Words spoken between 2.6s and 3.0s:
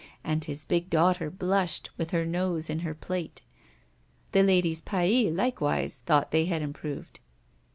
in her